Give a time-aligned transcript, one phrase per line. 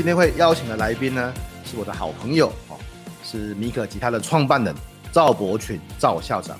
[0.00, 1.30] 今天会邀请的来宾呢，
[1.62, 2.80] 是我的好朋友哦，
[3.22, 4.74] 是米可吉他的创办人
[5.12, 6.58] 赵伯群赵校长。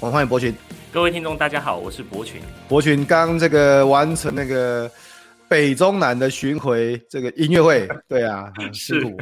[0.00, 0.54] 我们欢迎伯群。
[0.92, 2.42] 各位听众，大家好，我是伯群。
[2.68, 4.90] 伯群刚这个完成那个
[5.48, 9.16] 北中南的巡回这个音乐会， 对啊，很辛苦，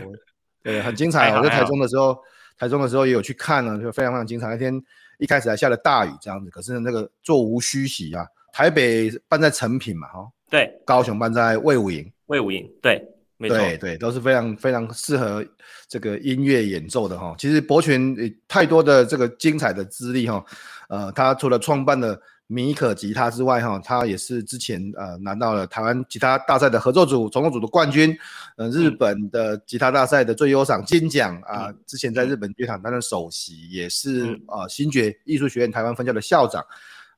[0.65, 1.33] 对，很精彩。
[1.37, 2.19] 我在台中的时候，
[2.59, 4.49] 台中的时候也有去看了，就非常非常精彩。
[4.49, 4.75] 那天
[5.19, 8.27] 一开始还下了大雨，这样子，可是那个座无虚席啊。
[8.53, 13.01] 台北办在成品嘛，哈，对，高雄办在魏武营，魏武营，对。
[13.49, 15.45] 对对，都是非常非常适合
[15.89, 17.35] 这个音乐演奏的哈。
[17.39, 20.45] 其实博群太多的这个精彩的资历哈，
[20.89, 28.15] 呃，他除了创办了米可吉他之外哈，他也是之前呃拿到了台湾吉他大赛的合作组、总统组的冠军，
[28.57, 36.63] 呃，日本的吉他大赛的最优赏金奖啊、呃，之前在日本乐团担任首席，也是呃新爵艺术学院台湾分校的校长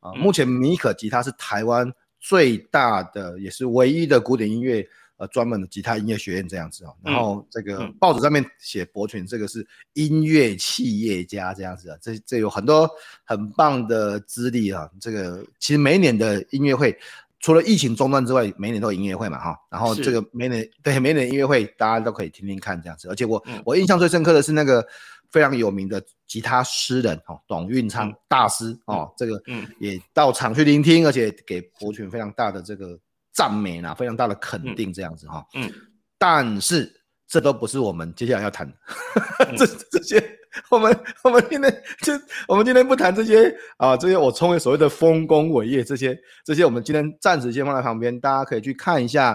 [0.01, 0.15] 啊、呃。
[0.15, 4.87] 目前米可吉他是台湾最大的也是唯一的古典音乐。
[5.25, 12.89] 呃，专门的吉他音乐学院这样子哦，然后这个报纸上面写伯群这个是音乐企业家这样子啊，这这有很多
[13.25, 14.91] 很棒的资历啊。
[15.01, 16.95] 这个其实每一年的音乐会，
[17.41, 19.57] 除了疫情中断之外，每年都有音乐会嘛哈。
[19.71, 23.09] 然后这个每年对每年音乐会，大家都可以听听看这样子。
[23.09, 24.87] 而且我、嗯、我印象最深刻的是那个
[25.31, 32.99] 非常有名的吉他诗人哦，董运昌大师哦，这个嗯也到场去聆听，而且给伯群非常大的这个。
[33.35, 35.45] 赞美啊，非常大的肯定，这样子哈。
[35.55, 35.71] 嗯，
[36.17, 36.91] 但是
[37.27, 38.73] 这都不是我们接下来要谈
[39.59, 40.39] 这这些，
[40.71, 42.13] 我们我们今天就
[42.47, 49.33] 我们今天不谈这些啊，这些我称为所谓的丰功伟业，这些这些我们今天暂时先放在旁边，大家可以去看一下，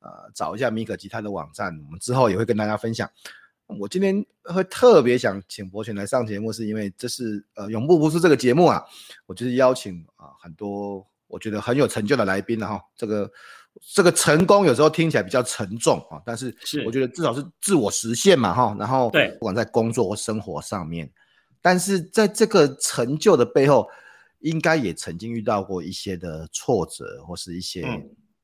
[0.00, 3.06] 呃，找一下米可吉他的网站，我们之后也会跟大家分享。
[3.66, 8.82] 我今天会特别想请伯群来上节目，是因为这是呃永不服输这个节目啊，
[9.26, 11.06] 我就是邀请啊很多。
[11.32, 13.32] 我觉得很有成就的来宾了哈，这个
[13.94, 16.54] 这个成功有时候听起来比较沉重啊，但是
[16.84, 21.10] 我觉得至少是自我实现嘛哈，然后对，不管在工作或生活上面，
[21.62, 23.88] 但是在这个成就的背后，
[24.40, 27.82] 应该也曾经遇到过一些的挫折或是一些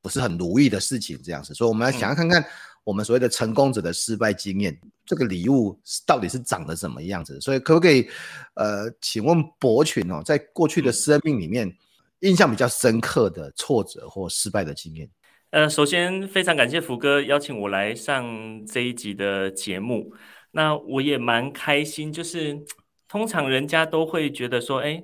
[0.01, 2.43] 不是很如意的事情这样子，所以我们来想要看看
[2.83, 4.75] 我们所谓的成功者的失败经验，
[5.05, 8.09] 这个礼物到底是长得什么样子，所以可不可以
[8.55, 11.71] 呃，请问博群哦，在过去的生命里面。
[12.21, 15.09] 印象比较深刻的挫折或失败的经验。
[15.51, 20.13] 呃，首先非常感谢福哥邀请我来上这一集的节目。
[20.51, 22.59] 那我也蛮开心，就是
[23.07, 25.03] 通常人家都会觉得说，哎，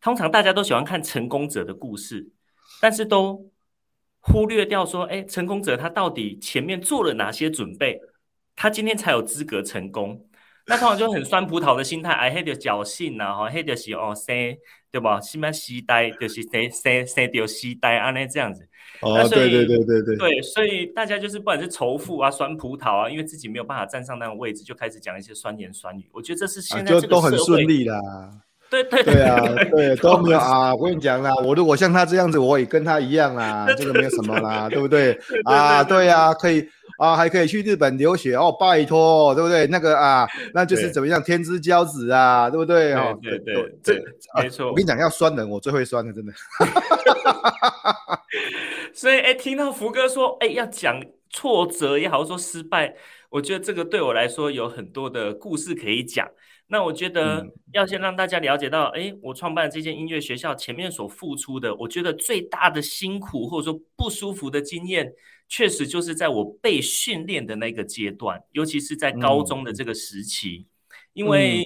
[0.00, 2.30] 通常大家都喜欢看成功者的故事，
[2.80, 3.50] 但是都
[4.20, 8.00] 忽略掉说，哎，成功者他到底前面做了哪些准备，
[8.54, 10.28] 他今天才有资格成功。
[10.66, 14.34] 那通常就很酸葡萄的心态，哎，黑的侥幸呐，哈，黑的是哦生，
[14.96, 15.20] 对吧？
[15.20, 18.66] 什么时代就是生生生掉时代啊，那这样子。
[19.02, 20.16] 哦，对对对对对。
[20.16, 26.08] 对，所以大家就是不管是仇富啊、酸葡萄啊，因为自己没有办法站上那个位置，就开始讲一些酸言酸语。
[26.12, 28.00] 我觉得这是现在都很顺利啦。
[28.70, 29.36] 对对对，对啊，
[29.70, 30.74] 对 都没有啊。
[30.74, 35.12] 我跟你讲啦，我如果像他这样子，我也跟他一样啦， 这个没有什么啦，对不对？
[35.44, 36.66] 啊，对啊，可以。
[36.98, 39.66] 啊，还可以去日本留学哦，拜托，对不对？
[39.66, 42.94] 那个啊，那就是怎么样，天之骄子啊，对不对？
[42.94, 44.02] 哦，对对对，这
[44.42, 44.68] 没错。
[44.68, 46.32] 我跟你讲，要酸人，我最会酸了，真的。
[48.94, 52.94] 所以，哎，听到福哥说，哎，要讲挫折也好，说失败，
[53.28, 56.26] 我觉得这个对我来说有很多的故事可以讲。
[56.68, 65.12] 那我觉得要先让大家了解到，哎，我创办这间音乐学校前面所付出的，我觉得最大的辛苦或者说不舒服的经验。
[65.48, 71.64] 确实就是在我被训练的那个阶段，尤其是在高中的这个时期，嗯、因为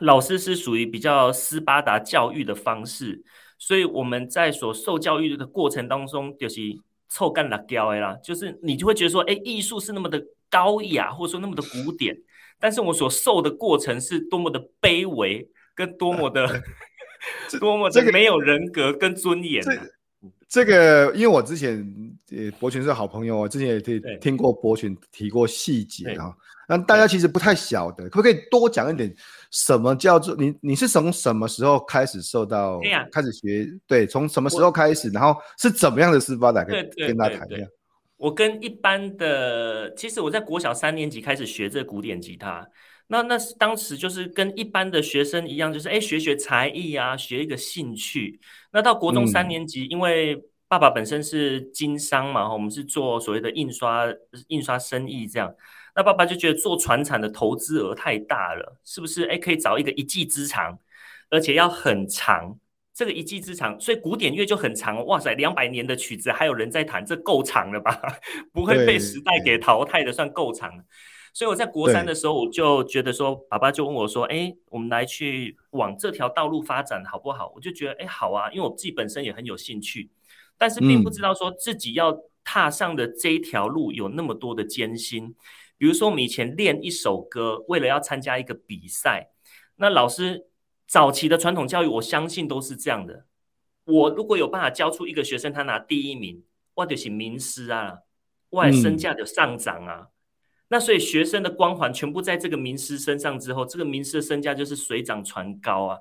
[0.00, 3.24] 老师是属于比较斯巴达教育的方式，
[3.58, 6.60] 所以我们在所受教育的过程当中，就是
[7.08, 12.14] 臭干辣椒的啦，就是你就会觉得说，哎，艺术是那么的高雅，或者说那么的古典，
[12.60, 16.62] 但是我所受的过程是多么的卑微，跟多么的、 啊、
[17.58, 19.72] 多么的没有人格跟尊严、啊。
[20.46, 22.07] 这个，因为我之前。
[22.30, 26.26] 呃，博群是好朋友啊，之前也听对听过博群提过细节啊。
[26.28, 26.34] 对
[26.70, 29.10] 那大家其实不太晓得，可不可以多讲一点？
[29.50, 30.54] 什么叫做你？
[30.60, 32.78] 你是从什么时候开始受到？
[33.10, 35.08] 开始学对，从什么时候开始？
[35.08, 36.62] 然后是怎么样的斯巴达？
[36.64, 37.66] 可以对对跟大家谈一下。
[38.18, 42.68] 我跟一般的，其实我在国小三年级开始学这古典吉他，
[43.06, 48.38] 那那是当时就是跟一般的学生一样，就是哎学学才艺啊，学一个兴趣。
[48.70, 54.04] 那到国中三年级，嗯、因为爸爸本身是经商嘛，我们是做所谓的印刷
[54.48, 55.54] 印刷生意这样。
[55.96, 59.24] 那爸爸就觉得做船产的投资额太大了，是不是？
[59.24, 60.78] 哎，可以找一个一技之长，
[61.30, 62.58] 而且要很长。
[62.92, 65.06] 这个一技之长，所以古典乐就很长。
[65.06, 67.96] 哇塞，两百年的曲子还有人在弹，这够长了吧？
[68.52, 70.84] 不会被时代给淘汰的，算够长了。
[71.32, 80.10] 所以我在国三的时候，我就觉得说，爸爸就问我说：“哎，我们来去往这条道路发展好不好？”我就觉得哎，好啊，因为我自己本身也很有兴趣，
[80.58, 85.34] 但是并不知道说自己要踏上的这一条路有那么多的艰辛。
[85.78, 89.30] 比如说，我们以前练一首歌，为了要参加一个比赛，
[89.76, 90.46] 那老师
[90.88, 93.26] 早期的传统教育，我相信都是这样的。
[93.84, 96.42] 我如果有办法教出一个学生，他拿第一名，
[96.74, 97.98] 我就是名师啊，
[98.50, 100.00] 我的身价就上涨啊。
[100.00, 100.08] 嗯、
[100.70, 105.98] 那所以学生的光环全部在这个名师身上之后，这个名师的身价就是水涨船高啊。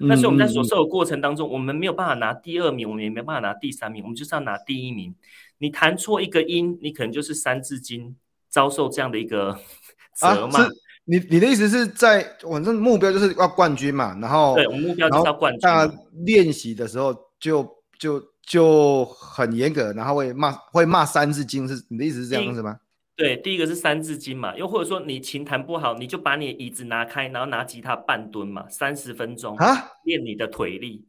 [0.00, 5.14] 那所以我们在所受的过程当中，我们没有办法拿第二名，我们也没办法拿第三名，我们就是要拿第一名。
[5.58, 8.16] 你弹错一个音，你可能就是三字经。
[8.50, 9.54] 遭受这样的一个
[10.16, 10.68] 责骂，啊、
[11.04, 15.60] 你你的意思是在反正目标就是要冠军嘛，然后对，我们目标就是要冠军。
[15.60, 17.62] 大家练习的时候就
[17.98, 22.78] 就就很严格，然后会骂会骂三字经，是你的意思是这样子吗？
[23.18, 31.04] 对，第一个是三字经嘛，又或者说你琴弹不好，你就把你的椅子拿开，然后拿吉他半蹲嘛，三十分钟啊，练你的腿力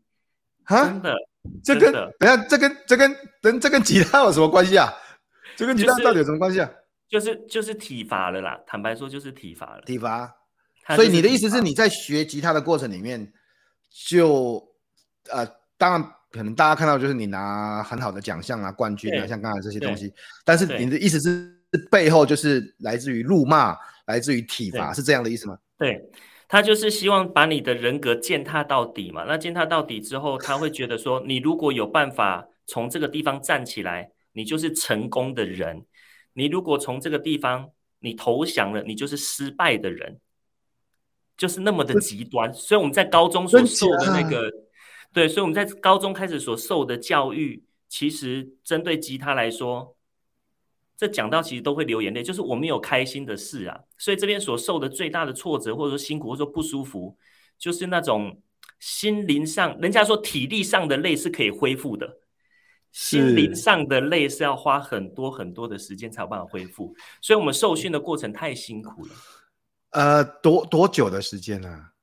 [0.64, 1.16] 啊，真的，
[1.64, 4.92] 这跟等下这跟这跟跟这跟吉他有什么关系啊？
[5.56, 6.68] 这跟吉他到底有什么关系啊？
[7.08, 9.82] 就是就是体罚了啦，坦白说就是体罚了。
[9.86, 10.36] 体罚，
[10.96, 13.24] 所以你的意思是你在学吉他的过程里面
[14.08, 14.68] 就，
[15.24, 15.48] 就呃，
[15.78, 20.12] 当然可能大家看到就是你拿很好的奖项啊、冠军啊，像刚才这些东西。
[20.44, 21.59] 但是你的意思是
[21.92, 23.78] 背后就是来自于辱骂，
[24.08, 25.58] 来自于体罚，是这样的意思吗？
[25.78, 26.02] 对，
[26.48, 29.24] 他就是希望把你的人格践踏到底嘛。
[29.28, 35.86] 那践踏到底之后，他会觉得说，你如果有办法从这个地方站起来，你就是成功的人。
[36.34, 37.70] 你如果从这个地方
[38.00, 40.20] 你投降了，你就是失败的人，
[41.38, 42.54] 就是那么的极端。
[42.54, 44.50] 所以我们在高中所受的那个，
[45.14, 49.96] 对，所以我们在高中开始所受的教育，其实针对吉他来说，
[51.00, 53.80] 这讲到其实都会流眼泪，就是我们有开心的事啊。
[53.98, 57.18] 所以这边所受的最大的挫折，或者说辛苦，或者说不舒服，
[57.58, 58.42] 就是那种
[58.80, 62.18] 心灵上，人家说体力上的累是可以恢复的。
[62.92, 69.16] 心灵上的累是要花很多很多的时间才有办法恢复，所以我们受训的过程太辛苦了。
[69.92, 71.70] 呃，多多久的时间呢？
[71.70, 71.94] 啊？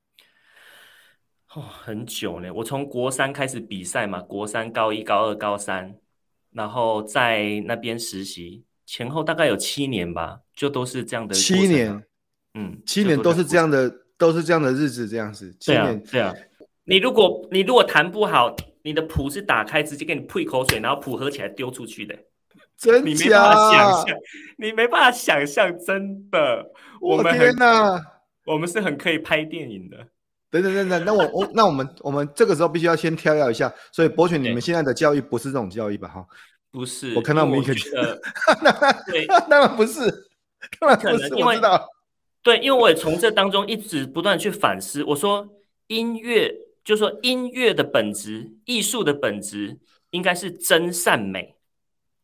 [1.53, 2.53] 哦，很久呢。
[2.53, 5.97] 我从国三开始比赛嘛，国三、高一、高二、高三，
[6.51, 11.35] 然后在那边实习，前后大概有七年吧，就都是这样的。
[11.35, 12.03] 七年，
[12.55, 15.55] 嗯，七年都是这样的，都是这样的日子，这样子。
[15.59, 16.33] 七年，对啊。
[16.85, 18.55] 你如果你如果弹不好。
[18.83, 22.15] 你的谱是打开，直接给你吐一口水，然后谱合起来丢出去的，
[22.79, 24.17] 真你没办法想象，
[24.57, 26.65] 你没办法想象，真的。
[27.01, 28.01] 我们天哪，
[28.45, 29.97] 我们是很可以拍电影的。
[30.49, 33.69] 等等等等，那我我那我们我们这个时候必须要先跳跃一下。
[33.91, 36.07] 所以博犬，你们现在的教育不是这种教育吧？
[36.07, 36.25] 哈，
[36.77, 37.15] 不是。
[37.15, 37.73] 我看到每一个，
[39.07, 39.99] 对， 当然不是，
[40.79, 41.87] 当然不是，我知道。
[42.43, 45.03] 对，因为我也从这当中一直不断去反思。
[45.03, 45.49] 我说
[45.87, 46.53] 音乐。
[46.87, 49.77] 就是说，音乐的本质，艺术的本质，
[50.11, 51.57] 应该是真善美，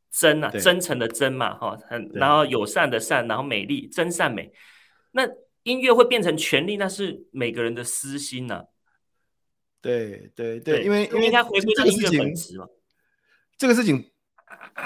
[0.09, 4.53] 真啊，真诚的真嘛，哈，很，然后友善的善，然后美丽，真善美。
[5.11, 5.27] 那
[5.63, 8.63] 音乐会变成权利，那是每个人的私心呐。
[9.81, 12.65] 对对对，因为因为应该回归到音乐本质嘛。
[13.57, 14.12] 这个事情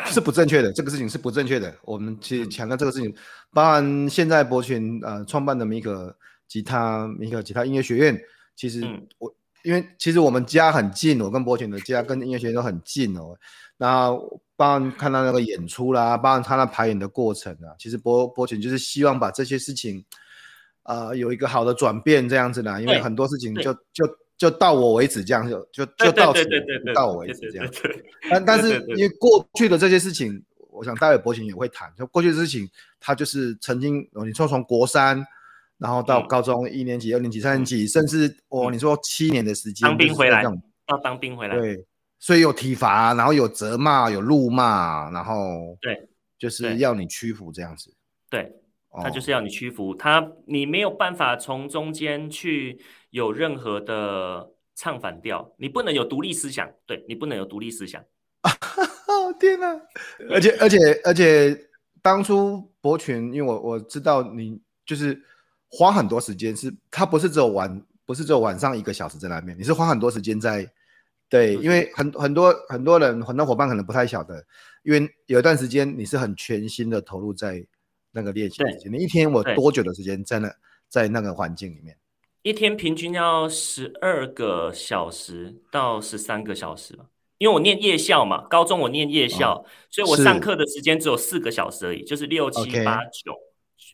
[0.05, 1.75] 是不正确的，这个事情是不正确的。
[1.83, 3.13] 我们去强调这个事情，
[3.53, 6.15] 包含现在博群呃创办的米可
[6.47, 8.19] 吉他米可吉他音乐学院，
[8.55, 8.83] 其实
[9.17, 9.33] 我。
[9.63, 13.36] 因为其实我们家很近，我跟博群的家跟音乐学院都很近哦。
[13.75, 14.09] 那
[14.55, 20.05] 帮看到那个演出啦，包含他那排演的过程啊，其实博博群就是希望把这些事情，
[20.83, 22.81] 呃，有一个好的转变这样子的。
[22.81, 24.07] 因为很多事情就就
[24.38, 26.46] 就到我为止这样就就就到此
[26.94, 27.70] 到我为止这样。
[28.29, 31.91] 但但是因为过去的这些事情，我想待会博行也会谈。
[31.98, 35.25] 就过去的事情，他就是曾经，你说从国三。
[35.79, 40.44] 然后到高中一年级、二年级、三年级，甚至哦，你说七年的时间，当兵回来，
[40.88, 41.86] 到当兵回来，对
[42.17, 47.94] 所以有体罚，然后有责骂，有怒骂，然后对，就是要你屈服这样子。
[48.27, 48.51] 对，
[49.03, 52.79] 他就是要你屈服，他你没有办法从中间去
[53.10, 58.04] 有任何的唱反调，你不能有独立思想，对，你不能有独立思想。
[59.40, 59.80] 天哪！
[60.30, 61.70] 而且而且而且，
[62.02, 65.22] 当初博群，因为我我知道你就是
[65.70, 70.72] 花很多时间，是他不是只有晚，不是只有晚上一个小时在那边，你是花很多时间在。
[71.30, 74.42] 对，因为很很多很多人很多伙伴可能不太晓得，
[74.84, 77.62] 因为有一段时间你是很全心的投入在
[78.12, 80.50] 那个练习你一天我多久的时间在那
[80.88, 81.98] 在那个环境里面？
[82.48, 87.06] 一天平均要十二个小时到十三个小时吧，
[87.38, 93.34] 因为我念夜校嘛，高中我念夜校，哦、所以我上课的时间只有四个小时而已，就是六七八九，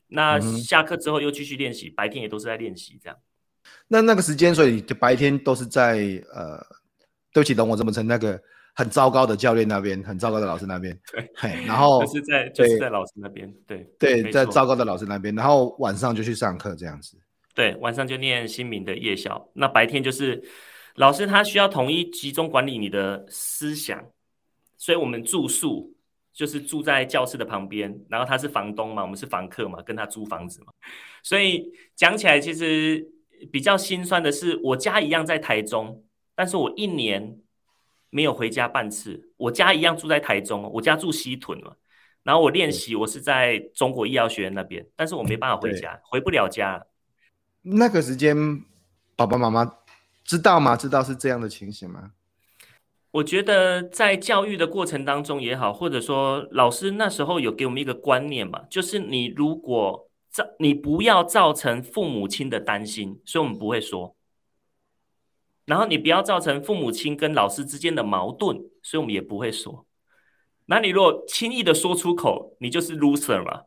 [0.07, 3.17] 那下课之后又继续练习，白天也都是在练习这样。
[3.87, 5.97] 那那个时间，所以就白天都是在
[6.33, 6.63] 呃。
[7.35, 8.39] 对不起，等我这么称，那个
[8.75, 10.95] 很糟糕的教练那边，很糟糕的老师那边，
[11.41, 17.17] 对，然后就是在就是在老师那边，对对，在糟糕的老师那边，然后晚上就去上课这样子，
[17.53, 20.43] 对，晚上就念新民的夜校，那白天就是
[20.95, 24.03] 老师他需要统一集中管理你的思想，
[24.77, 25.95] 所以我们住宿
[26.33, 30.73] 就是住在教室的旁边，然后他是房东嘛，我们是房客嘛，跟他租房子嘛，
[31.21, 33.07] 所以讲起来其实
[33.51, 36.03] 比较心酸的是，我家一样在台中。
[36.35, 37.37] 但是我一年
[38.09, 41.75] 没有回家半次，我家一样住在台中，我家住西屯嘛。
[42.23, 46.83] 然后我练习，我是在中国医药学院那边，但是我没办法回家，回不了家。
[47.63, 48.63] 那个时间，
[49.15, 49.79] 爸爸妈妈
[50.23, 50.75] 知道吗？
[50.75, 52.11] 知道是这样的情形吗？
[53.11, 64.15] 我觉得在教育的过程当中也好，或者说老师那时候有给我们一个观念嘛，就是你如果造，你不要造成父母亲的担心，所以我们不会说。
[65.65, 69.85] 然后你不要造成父母亲跟老师之间的矛盾，所以我们也不会说。
[70.65, 73.61] 那你如果轻易的说出口，你就是 loser 嘛，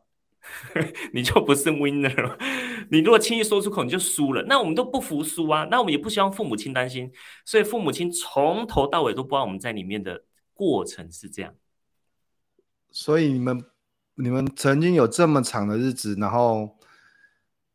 [1.13, 2.37] 你就不是 winner 了。
[2.89, 4.43] 你如果轻易说出口，你就输了。
[4.43, 7.11] 那我们都不服输啊，那我们也不希望父母亲担心，
[7.45, 10.23] 所以父母亲从头到尾都不知道我们在里面的
[10.53, 11.53] 过程是这样。
[12.91, 13.63] 所以你们
[14.15, 16.69] 你们曾经有这么长的日子，然后。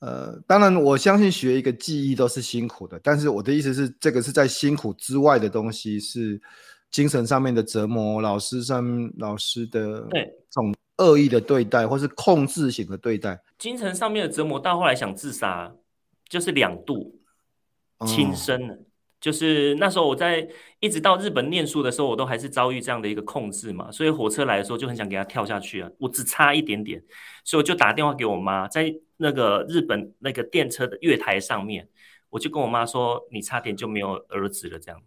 [0.04, 6.42] 呃，当然，我相信学一个技艺都是辛苦的，但是我的意思是，这个是在辛苦之外的东西，是
[6.90, 8.84] 精神上面的折磨，老师上
[9.18, 15.74] 老师的这种恶意的对待，或是控制型的对待，精神上面的折磨，到后来想自杀，
[16.28, 17.20] 就是两度
[18.06, 18.74] 轻生了。
[18.74, 18.78] 哦
[19.22, 20.44] 就是那时候我在
[20.80, 27.00] 一直到日本念书的时候，我都还是遭遇这样的一个控制嘛，所以火车来的时候就很想给他跳下去啊，我只差一点点，
[27.44, 31.88] 所以我就打电话给我妈，在那个日本那个电车的月台上面，
[32.30, 35.00] 我就跟我妈说，你差点就没有儿子了这样。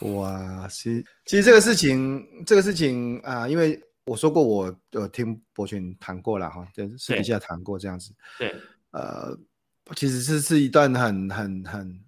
[0.00, 8.12] 哇，其实其实这个事情，这个事情啊、呃，因为我说过我有听博群谈过了哈，就私底下谈过这样子。
[8.38, 8.54] 对，
[8.92, 9.36] 呃，
[9.94, 12.04] 其实是是一段很很很。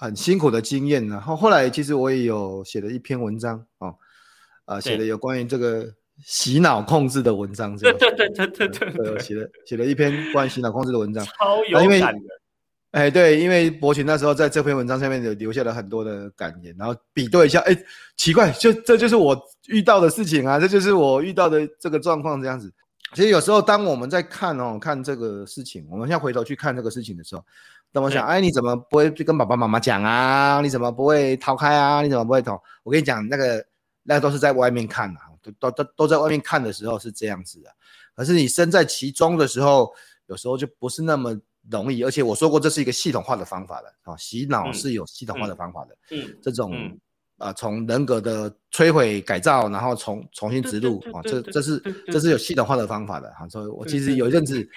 [0.00, 3.92] 很辛苦的经验，然后后来其实我也有写了一篇文章哦，
[4.64, 5.92] 啊，写了有关于这个
[6.24, 11.64] 洗脑控制的文章，对对对对对对，对，写了写了一篇关于洗脑控制的文章，超。
[11.64, 12.20] 有感的，
[12.98, 17.76] 哎，对，因为伯群那时候在这篇文章下面有留下了很多的感言，然后比对一下，哎，
[18.16, 22.72] 奇怪，就这就是我遇到的事情啊，这就是我遇到的这个状况这样子。
[23.14, 27.44] 其实有时候当我们在看哦，看这个事情，我们现在回头去看这个事情的时候。
[27.92, 30.60] 那我想，哎，你怎么不会去跟爸爸妈妈讲啊？
[30.60, 32.02] 你怎么不会逃开啊？
[32.02, 32.60] 你怎么不会逃？
[32.82, 33.64] 我跟你讲，那个
[34.02, 37.70] 那都是在外面看啊，都都都都在外面看的时候是这样子的。
[38.14, 39.90] 可是你身在其中的时候，
[40.26, 41.34] 有时候就不是那么
[41.70, 42.02] 容易。
[42.04, 45.96] 而且我说过，这是一个系统化的方法的啊，洗脑是有系统化的方法的。
[46.10, 46.98] 嗯，嗯这种、嗯、
[47.38, 53.48] 啊，从人格的摧毁改造，然后重重新植入啊，这这是这是有系统化的方法的啊。
[53.48, 54.68] 所以我其实有一阵子。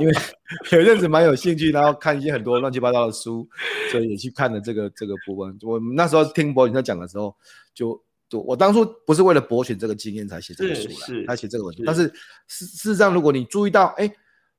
[0.00, 0.12] 因为
[0.72, 3.46] 有一阵子蛮有兴趣，然后看一些很多乱七八糟的书，
[3.90, 5.56] 所以也去看了这个这个部分。
[5.60, 7.36] 我那时候听博群在讲的时候，
[7.74, 11.84] 就就我当初不是为了博取这个经验才写这个书的，才写这个文章。
[11.84, 12.08] 但是
[12.48, 14.10] 事事实上，如果你注意到，哎，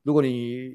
[0.04, 0.72] 如果你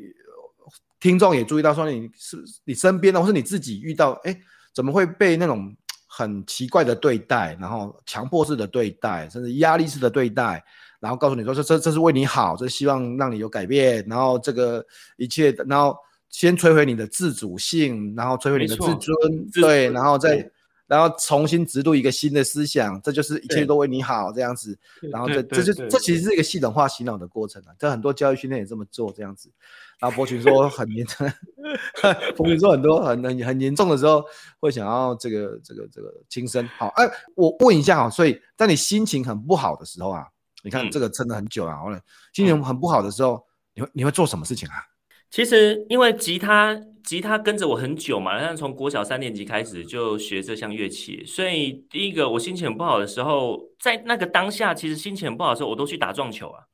[1.00, 4.37] 听众也注意到，说你是你身边的，或是你自己遇到，哎，
[4.73, 5.75] 怎么会被那种
[6.07, 10.62] 很奇怪的对待，然后强迫式的对待，甚至压力式的对待？
[11.00, 14.05] 然后告诉你说，这这这是为你好，这希望让你有改变。
[14.09, 14.85] 然后这个
[15.17, 15.97] 一切，然后
[16.28, 19.17] 先摧毁你的自主性，然后摧毁你的自尊，
[19.52, 20.50] 对，然后再
[20.88, 24.76] 然后重新植入一个新的思想，这就是一切都为你好这样子。
[25.12, 29.49] 然后这这就这其实是一个系统化洗脑的过程啊，这很多教育训练也这么做这样子。
[30.00, 31.30] 然后博群说很严重，
[32.37, 34.25] 博群说很多很很很严重的时候
[34.61, 36.66] 会想要这个这个这个轻生。
[36.78, 37.04] 好，哎，
[37.35, 40.25] 我问一下啊，所以在你心情很不好的时候啊，
[40.62, 42.00] 你看这个撑了很久了，好了，
[42.33, 44.75] 心情很不好的时候，你会你会做什么事情啊？
[45.30, 56.64] 其实，因为吉他，吉他跟着我很久嘛，然后从国小三年级开始就学这项乐器，所以第一个我心情很不好的时候，在那个当下，其实心情很不好的时候，我都去打撞球啊，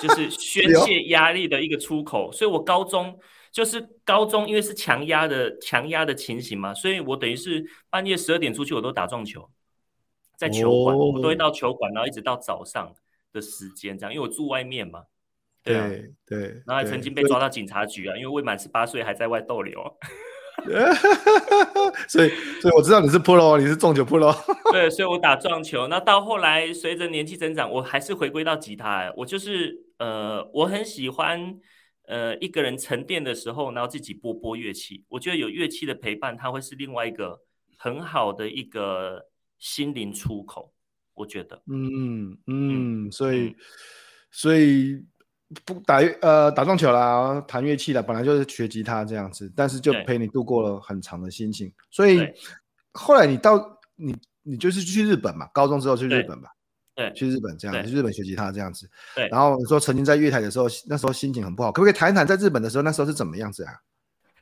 [0.00, 2.30] 就是 宣泄压力的一个出口。
[2.30, 3.18] 所以我高中
[3.50, 9.50] 就是高中，因为是强压的强压的情形嘛，所以我等于是半夜十二点出去，我都打撞球，
[10.36, 12.94] 在球馆，我都会到球馆，然后一直到早上
[13.32, 15.02] 的时间这样，因为我住外面嘛。
[15.62, 15.88] 对啊，
[16.26, 19.80] 对，然后还曾经被抓到警察局啊，因为未满十八岁还在外逗留。
[22.08, 22.28] 所以，
[22.60, 24.32] 所以我知道你是 pro，你是撞球 pro。
[24.70, 25.88] 对，所以我打撞球。
[25.88, 29.12] 那到后来，随着年纪增长，我还是回归到吉他。
[29.16, 31.58] 我就是呃，我很喜欢
[32.06, 35.04] 呃一个人沉淀的时候，然后自己拨拨乐器。
[35.08, 37.40] 我觉得有乐器的陪伴，它会是另外一个
[37.76, 39.26] 很好的一个
[39.58, 40.72] 心灵出口。
[41.14, 43.56] 我觉得，嗯嗯，嗯，所以，嗯、
[44.30, 45.04] 所以。
[45.64, 51.72] 不打呃打撞球啦，弹乐器啦，本来就是学吉他这样子，但是就陪你度过了很长的心情。
[51.90, 52.26] 所以
[52.92, 56.50] 后来你到你你就是去日本嘛，高中之后去日本吧，
[56.94, 58.88] 对，去日本这样，去日本学吉他这样子。
[59.14, 63.72] 对，然后你说曾经在月台的时候，那时候心情很不好，可不可以谈一谈在日本的时候那时候是怎么样子啊？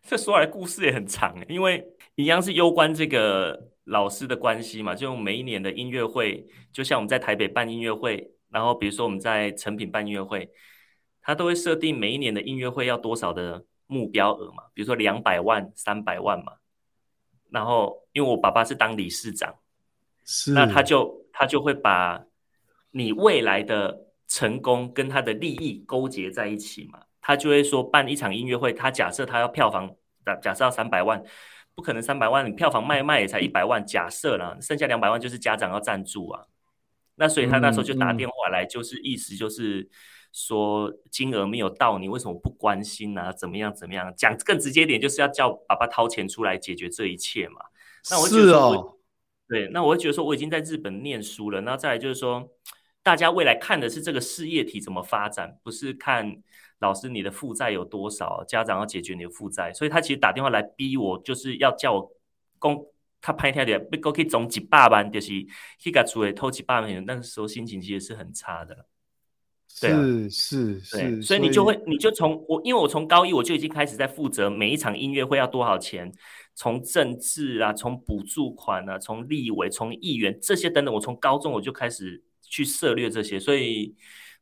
[0.06, 10.48] 这说来故事也很长，因为一样是攸关这个老师的关系嘛，就每一年的音乐会，就像我们在台北办音乐会，然后比如说我们在成品办音乐会。
[11.22, 16.52] 他都会设定每一年的音乐会要多少的目标额嘛，比如说两百万、三百万嘛。
[17.50, 19.52] 然后，因为我爸爸是当理事长，
[20.24, 22.24] 是，那他就他就会把
[22.92, 27.00] 你未来的成功跟他的利益勾结在一起嘛。
[27.20, 29.92] 他就会说，办一场音乐会，他假设他要票房，
[30.24, 31.20] 假假设要三百万，
[31.74, 36.46] 不可能三百万，你票房卖卖也才一百万，假设啦，剩下两百万就是家长要赞助啊。
[37.16, 39.90] 那所以他那时候就打电话来，就是意思就是。
[40.32, 43.32] 说金额没有到，你为什么不关心呢、啊？
[43.32, 43.74] 怎么样？
[43.74, 44.12] 怎么样？
[44.16, 47.60] 讲更直接一点，就是要叫爸爸掏钱出来解决这一切嘛。
[48.10, 48.96] 那我觉得说我，哦，
[49.48, 51.60] 对，那我会觉得说，我已经在日本念书了。
[51.62, 52.48] 那再来就是说，
[53.02, 56.36] 大家未来看的是这个事业体怎么发展，不是看
[56.78, 59.72] 老师你的负债有多少，家长要解决你的负债。
[59.72, 62.12] 所以他其实打电话来逼我，就是要叫我
[62.58, 62.86] 公
[63.20, 65.28] 他拍条的，不过可以总几百万，就是
[65.78, 67.04] 去给出来偷几百万。
[67.04, 68.86] 那个时候心情其实是很差的。
[69.72, 76.12] 是是是，所以你就会，你就从我，因为我从高一我就已经开始在负责每一场音乐会要多少钱，
[76.54, 83.94] 从政治啊，从补助款啊，从立委、从议员这些等等，我从高中我就开始去涉猎这些，所以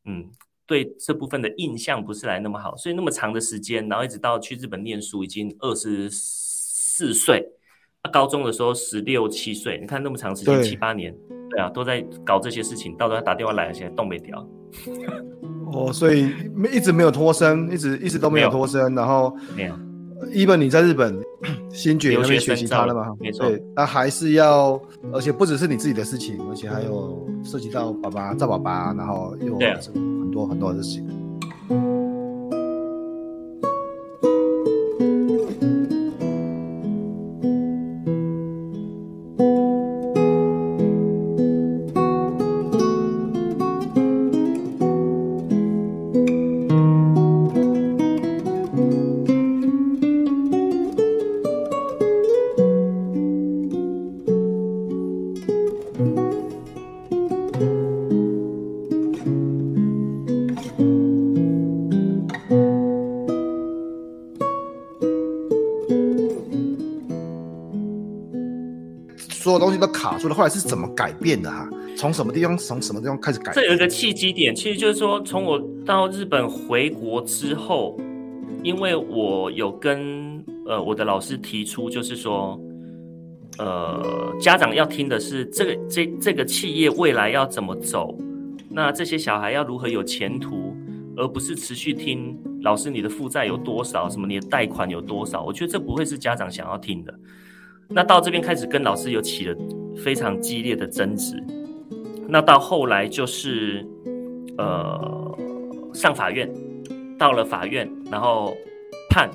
[0.06, 0.28] 嗯，
[0.66, 7.46] 对这部分的印象不是来那么好，所以那么长的时间，然后一直到去日本念书，已经二十四岁，
[8.12, 11.14] 高中的时候十六七岁，你看那么长时间七八年。
[11.50, 14.46] 对啊，都在搞这些事情，到时候他打电话来了，现在动没掉。
[15.72, 18.94] 哦，所以没一直没有脱身，一直一直都没有脱身。
[18.94, 19.74] 然后，没有。
[20.35, 21.16] Even 你在日本
[21.70, 23.14] 新觉那边学习他了吗？
[23.20, 23.46] 没错。
[23.76, 24.81] 那还是要，
[25.12, 31.09] 而且不只是你自己的事情，而且还有涉及到爸爸、赵爸爸，然后又很多很多的事情。
[70.34, 73.52] 后来是怎么改变的哈、从什么地方，从什么地方开始改？
[73.52, 77.98] 这有一个契机点，其实就是说，从我到日本回国之后，
[78.62, 82.60] 因为我有跟呃我的老师提出，就是说，
[83.58, 88.16] 呃，家长要听的是这个这这个企业未来要怎么走，
[88.70, 90.76] 那这些小孩要如何有前途，
[91.16, 95.44] 而不是持续听老师你的负债有多少，什么你的贷款有多少？
[95.44, 97.14] 我觉得这不会是家长想要听的。
[97.90, 99.56] 那到这边开始跟老师有起了
[100.04, 101.42] 非常激烈的争执，
[102.28, 103.87] 那到后来就是
[104.56, 105.38] 呃
[105.92, 106.48] 上法院，
[107.18, 108.56] 到了法院，然后
[109.11, 109.30] 判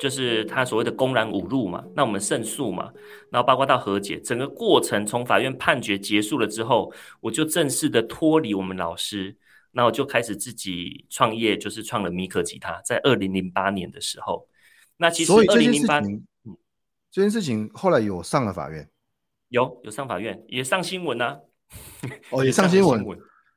[0.00, 2.92] 就是他所谓的公然侮辱嘛，那我们胜诉嘛，
[3.30, 9.34] 然后包括到和解，整个过程从法院判决结束了之后，我就正式的脱离我们老师，
[9.72, 14.46] 那我就开始自己创业，就是创了米可吉他，在二零零八年的时候，
[14.96, 16.00] 那其实二零零八
[17.10, 18.86] 这件事情后来有上了法院，
[19.54, 21.38] 有有上法院，也上新闻啊，
[22.30, 23.00] 哦， 也上新闻，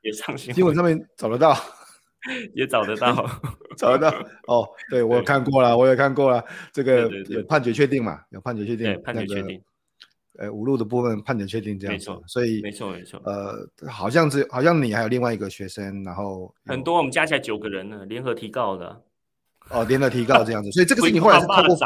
[0.01, 1.55] 也上新闻，新闻上面找得到。
[2.53, 3.25] 也找得到，
[3.77, 4.09] 找得到
[4.47, 4.67] 哦。
[4.89, 6.43] 对，我有看过了，我也看过了。
[6.73, 8.19] 这个有判决确定嘛？
[8.31, 9.61] 有判决确定，判决确定。
[10.37, 11.93] 呃，五路的部分判决确定这样。
[11.93, 13.21] 没错，所以没错没错。
[13.23, 13.55] 呃，
[13.89, 19.01] 好像是好像你还有另外一个学生，然后很多，我们加起来九个人呢，联合提告的。
[19.69, 21.77] 哦，联合提告这样子，所以这个事情后来是透过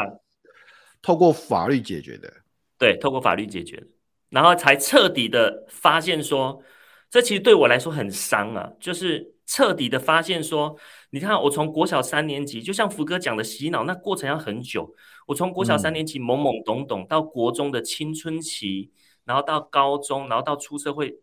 [1.02, 2.32] 透过法律解决的。
[2.78, 3.86] 对，透过法律解决的，
[4.32, 6.60] 然后才彻底的发现说，
[7.08, 9.30] 这其实对我来说很伤啊，就是。
[9.44, 10.74] 彻底的发现说，
[11.10, 14.94] 你看我从国小三年级，就像福哥讲的洗脑，那过程要很久。
[15.26, 18.90] 我从国小三年级懵懵懂懂到国中的青春期，
[19.26, 21.18] 然后到高中，然后到出社会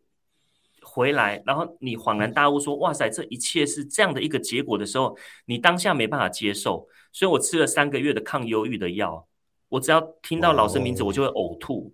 [0.83, 6.87] 回来，然后你恍然大悟说，哇塞，这一切是这样的一个结果的时候，你当下没办法接受。
[7.11, 9.27] 所以我吃了三个月的抗忧郁的药，
[9.69, 11.91] 我只要听到老师名字，我就会呕吐。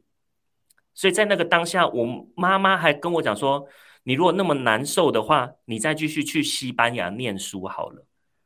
[0.95, 3.67] 所以在那个当下，我妈妈还跟我讲说。
[4.08, 8.05] 你如果那么难受的话，你再继续去西班牙念书好了。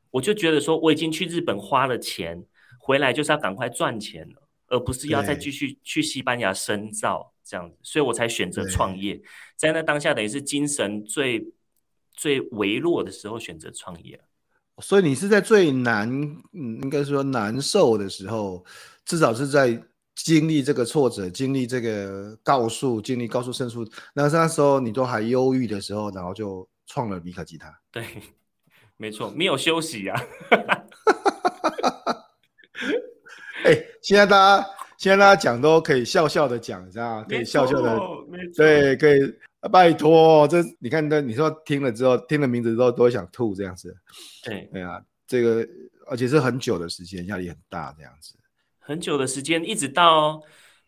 [0.09, 2.45] 我就觉得说，我已经去日本花了钱，
[2.79, 9.21] 回来就是要赶快赚钱了，而不是要再继续去西班牙深造这样子，所以我才选择创业。
[9.57, 11.45] 在那当下，等于是精神最
[12.13, 14.17] 最微弱的时候选择创业。
[14.77, 16.09] 所以你是在最难，
[16.53, 18.63] 嗯，应该说难受的时候，
[19.03, 19.83] 至少是在。
[20.23, 27.73] 经历这个挫折，经历这个告诉，经历告诉胜诉，那那时候你都还忧郁的时候，然后就创了米可吉他。
[27.91, 28.03] 对，
[28.97, 30.23] 没错，没有休息呀、啊。
[33.65, 37.23] 哎、欸，现在大家现在大家讲都可以笑笑的讲，是吧？
[37.27, 37.99] 可以笑笑的，
[38.55, 39.19] 对，可以。
[39.73, 43.93] 拜托，这你看，那你说听了之后，听了名字之后都会想吐这样子。
[44.41, 45.67] 对，对啊，这个
[46.07, 48.33] 而且是很久的时间，压力很大这样子。
[48.89, 50.41] 很久的时间，一直到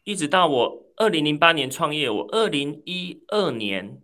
[0.05, 4.01] 一直到我二零零八年创业，我二零一二年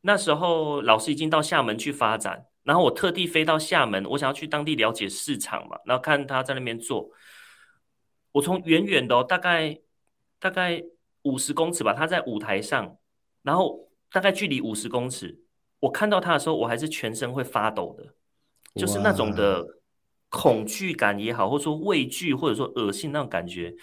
[0.00, 7.10] 那时候老师已经到厦门去发展，然后我特地飞到厦门，我想要去当地了解市场嘛，然后看他在那边做。
[8.32, 9.78] 我从远远的、大概
[10.40, 10.82] 大概
[11.22, 12.98] 五十公尺吧，他在舞台上，
[13.42, 15.40] 然后大概距离五十公尺，
[15.78, 18.04] 我看到他的时候，我还是全身会发抖的，
[18.74, 19.77] 就是那种的。
[20.28, 23.74] 恐惧感也好，或者说畏惧，或者说恶心那种感觉，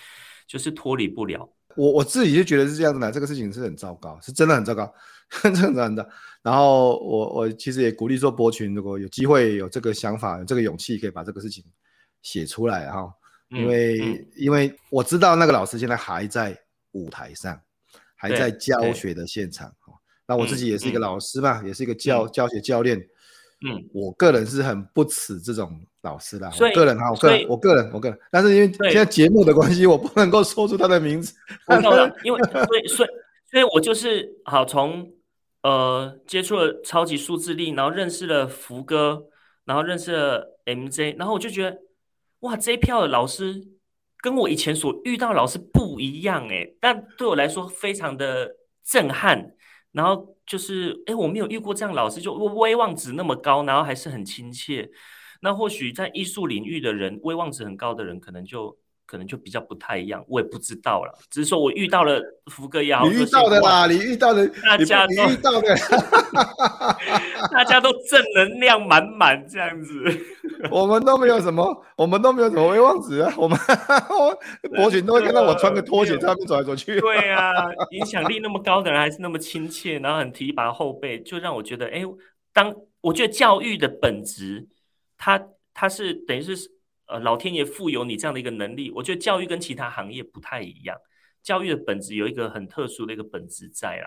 [0.48, 1.50] 就是脱离不了。
[1.76, 4.94] 我我自己就觉得是这样子的，这个事情是很糟糕，是真的很糟糕，
[5.44, 6.10] 真的真的。
[6.42, 11.64] 然后我我其实也鼓励说，博群如果有机会有这个想法，有这个勇气，可以把这个事情
[12.22, 13.12] 写出来哈。
[13.50, 16.58] 因为、嗯嗯、因为我知道那个老师现在还在
[16.92, 17.60] 舞台上，
[18.16, 19.72] 还在教学的现场。
[20.28, 23.00] 那我自己也是一个老师嘛，嗯、也是一个教、嗯、教学教练。
[23.66, 31.34] 嗯，我个人是很不耻这种老师的，我个人哈，我个人，我个人，我个人，但是因为现在节目的关系，我不能够说出他的名字。
[31.66, 33.10] 我懂了，因为所以所以
[33.50, 35.12] 所以我就是好从
[35.64, 39.26] 呃接触了超级数字力，然后认识了福哥，
[39.66, 41.78] 然后认识了 MJ，然后我就觉得
[42.42, 43.64] 哇，这一票的老师
[44.22, 48.52] 跟我以前所遇到的老师不一样哎，但对我来说非常的
[48.84, 49.55] 震撼，
[49.96, 50.36] 然后。
[50.46, 54.88] 就是，哎，我没有遇过这样老师，就威望值那么高，然后还是很亲切。
[55.42, 60.24] 那或许在艺术领域的人，威望值很高的人，可能就可能就比较不太一样。
[60.28, 65.76] 我也不知道了，只是说我遇到了福哥也好，你遇到的啦，你遇到的，大家都遇到的，
[67.52, 69.94] 大家都正能量满满这样子。
[70.72, 73.34] 我们都没有什么，我们都没有什么威望值啊。
[73.38, 73.58] 我们
[74.76, 77.00] 柏群都会看到我穿个拖鞋在那边走来走去。
[77.00, 77.52] 对啊，
[77.92, 82.04] 影响力那么高的人还是那么亲切，然后很提拔后辈，就让我觉得，哎，
[82.54, 84.68] 当我觉得教育的本质，
[85.18, 85.42] 它
[85.74, 86.56] 它是等于是
[87.08, 88.92] 呃老天爷赋有你这样的一个能力。
[88.92, 90.98] 我觉得教育跟其他行业不太一样，
[91.44, 94.06] 教育的本质有一个很特殊的一个本质在啊。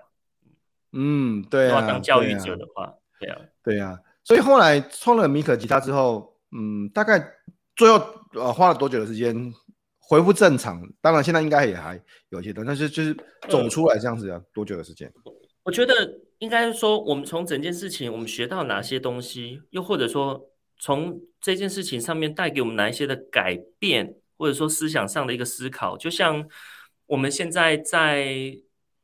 [0.92, 1.86] 嗯，对啊。
[1.86, 3.98] 当教育者的话，对啊，对啊。
[4.24, 6.34] 所以后来创了米可吉他之后。
[6.50, 7.22] 嗯，大概
[7.76, 9.52] 最后呃花了多久的时间
[9.98, 10.82] 恢复正常？
[11.02, 13.14] 当然现在应该也还有一些的，但是就是
[13.50, 15.12] 走出来这样子啊，多久的时间？
[15.62, 15.94] 我觉得
[16.38, 20.42] 应该说，我们从整件事情我们学到哪些东西，又或者说
[20.78, 26.48] 从这件事情上面带给我们哪一些的改变，或者说思想上的一个思考，就像
[27.06, 28.56] 我们现在在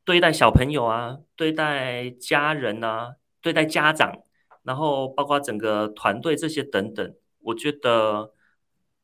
[0.05, 4.23] 对待小朋友啊，对待家人啊，对待家长，
[4.63, 7.15] 然后包括整个团队这些等等。
[7.41, 8.33] 我觉得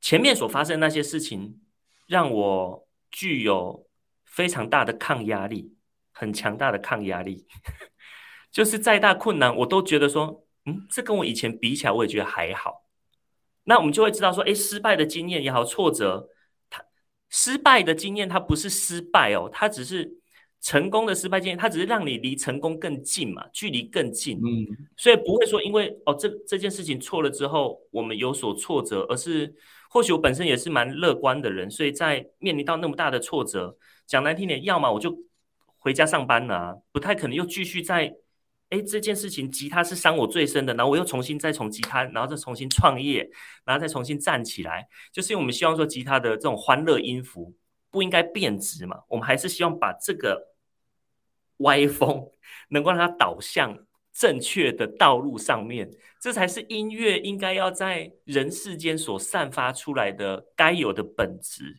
[0.00, 1.60] 前面所发生那些事情，
[2.06, 3.86] 让我具有
[4.24, 5.74] 非常大的抗压力，
[6.12, 7.46] 很强大的抗压力。
[8.52, 12.84] 就是再大困难，我都觉得说，嗯，这跟我以前比起来，我也觉得还好。
[13.64, 16.28] 那我们就会知道说，哎，失败的经验也好，挫折，
[16.68, 16.82] 它
[17.28, 20.10] 失败的经验，它不是失败哦，它只是
[20.60, 24.38] 成功的失败经验，它只是让你离成功更近嘛，距离更近。
[24.38, 29.54] 嗯，所以不会说因为哦，这这件事情错了之后，我们有所挫折，而是
[29.90, 35.16] 或许我本身也是蛮乐观的人，所以在面临到那么大的挫折，讲难听点，要么我就
[35.78, 38.16] 回家上班了啊，不太可能又继续在。
[38.70, 43.28] 哎，这件事情吉他是伤我最深的，然后我又重新再从吉他，然后再重新创业，
[43.64, 47.52] 然后再重新站起来，就是因为我们希望说吉他的这种欢乐音符
[47.90, 50.54] 不应该变质嘛，我们还是希望把这个
[51.58, 52.24] 歪风
[52.68, 53.76] 能够让它导向
[54.12, 61.76] 正确的道路上面，这才是音乐应该要在人世间所散发出来的该有的本质。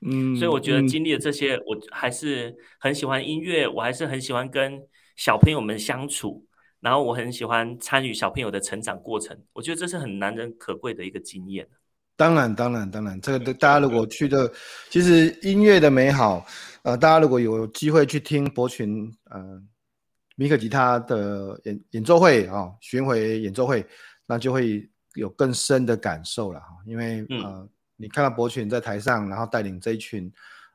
[0.00, 4.80] 嗯，所以我觉得经历了这些，我还是很喜欢音乐，我还是很喜欢跟。
[5.16, 6.46] 小朋友们相处，
[6.80, 11.66] 然后我很喜欢参与小朋友的成长过程，我觉得这是很难能可贵的一个经验。
[12.16, 14.52] 当然，当然，当然，这个大家如果去的，
[14.90, 16.46] 其实音乐的美好，
[16.82, 19.60] 呃，大家如果有机会去听博群，呃，
[20.36, 23.84] 米克吉他的演演奏会啊，巡回演奏会，
[24.26, 26.68] 那就会有更深的感受了哈。
[26.86, 30.32] 因为呃，你看到博群在台上，然后带领这一群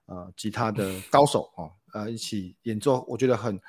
[0.07, 3.59] 呃吉他的高手啊，呃，一起演奏，我觉得很。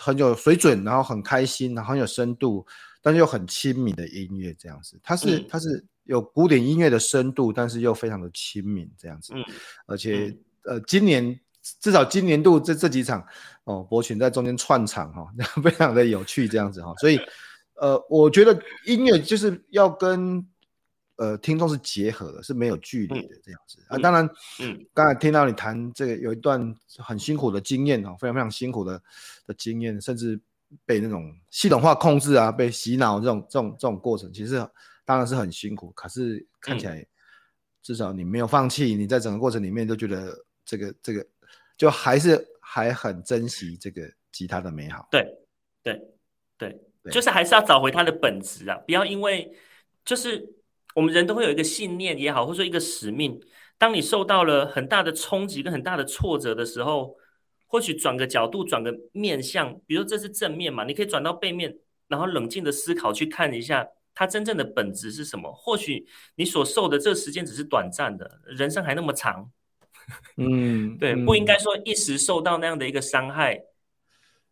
[0.00, 2.66] 很有水准，然后很开心，然后很有深度，
[3.00, 4.98] 但是又很亲民的音乐这样子。
[5.02, 9.32] 它是、嗯、它是有古典音乐的深度，但是又非常的亲民这样子。
[9.34, 9.44] 嗯、
[9.86, 11.38] 而且、嗯、呃，今年
[11.80, 13.24] 至少今年度这这几场
[13.64, 15.28] 哦，博群在中间串场哈、哦，
[15.62, 16.94] 非常的有趣这样子哈、哦。
[16.98, 17.18] 所以
[17.74, 20.46] 呃，我觉得音乐就是要跟。
[21.16, 23.98] 呃，听众是结合的，是没有距离的这样子、嗯、啊。
[24.02, 24.28] 当然，
[24.60, 29.02] 嗯，刚才听到你谈这个有一段很辛苦的经验哦，非常非常辛苦的
[29.46, 30.38] 的经验，甚至
[30.84, 34.56] 被那种系统化控制啊，被洗脑这种这种这种过程，其实
[35.06, 35.90] 当然是很辛苦。
[35.92, 37.02] 可是看起来，
[37.82, 41.26] 至少你没有放弃，你在整个过程里面都觉得这个这个，
[41.78, 45.08] 就还是还很珍惜这个吉他的美好。
[45.10, 45.26] 对
[45.82, 45.98] 对
[46.58, 46.78] 对，
[47.10, 49.50] 就是还是要找回它的本质啊，不要因为
[50.04, 50.54] 就是。
[50.96, 53.38] 我们人都会有一个信念也好，或者说一个使命。
[53.76, 57.14] 当你受到了很大的冲击跟很大的挫折的时候，
[57.66, 61.76] 或许转个角度，转个面向，比如说这是正面嘛，你可以转到背面，
[62.08, 65.52] 然后冷静的思考去看一下它真正的本质是什么。
[65.52, 66.06] 或许
[66.36, 69.50] 你所受的这个时间只是短暂的，人生还那么长。
[70.38, 73.60] 嗯，对，不应该说一时受到那样的一个伤害。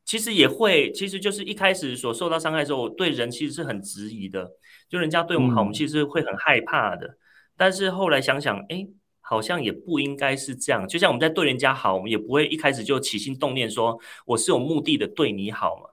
[0.04, 4.52] 其实也会，其实就是一开始所受到伤害的时候，我对人其实是很质疑的。
[4.88, 7.07] 就人家对我们好，我们其实会很害怕的。
[7.07, 7.16] 嗯、
[7.57, 8.87] 但是后来想想，哎，
[9.20, 10.87] 好像也不应该是这样。
[10.87, 15.88] 就像我们在对人家好，我们也不会一开始就起心动念说我是有目的的对你好嘛。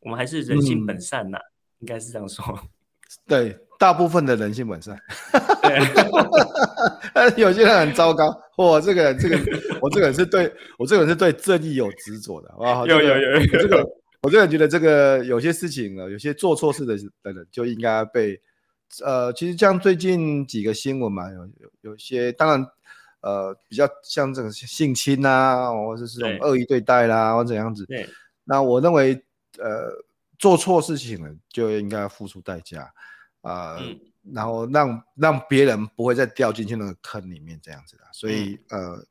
[0.00, 2.44] 我们还是人性本善呐、啊，嗯、应该是这样说。
[3.26, 4.98] 对，大部分的人性本善。
[7.36, 8.24] 有些人很糟糕。
[8.56, 9.38] 我这个人，这个
[9.80, 12.54] 我这个人是对我这个人是对正义有执着的。
[12.58, 13.84] 哇，有有有有这个。
[14.24, 16.96] 我个人觉得这个有些事情啊，有些做错事的
[17.30, 18.40] 人就应该被，
[19.04, 22.66] 呃，其实像最近几个新闻嘛，有有有些当然，
[23.20, 27.84] 呃，比较像这个性侵啊，或者是这种恶意对待啦，对或者怎样子。
[27.84, 28.08] 对。
[28.44, 29.14] 那我认为，
[29.58, 29.90] 呃，
[30.38, 32.90] 做错事情了就应该付出代价
[33.42, 34.00] 啊，呃嗯、
[34.32, 38.04] 然后让让别人不会再掉进去那个坑里面这样子的。
[38.12, 39.04] 所以，嗯、呃。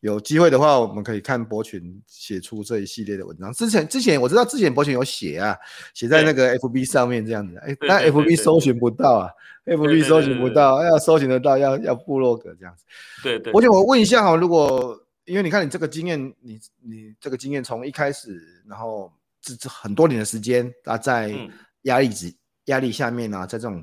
[0.00, 3.52] 有机会的话，我们可以看博群写出这一系列的文章。
[3.52, 5.56] 之前之前我知道之前博群有写啊，
[5.94, 7.56] 写在那个 FB 上面这样子。
[7.58, 9.30] 哎，但 FB 搜寻不到啊
[9.64, 12.84] ，FB 搜寻不到，要搜寻得到要要部落格这样子。
[13.22, 13.52] 对对。
[13.52, 21.34] 柏群，我问一下哈，如果因为你看你这个经验，你你这个经验从一开始，然后这这很多年的时间啊，在
[21.82, 22.32] 压力值
[22.66, 23.82] 压力下面啊，在这种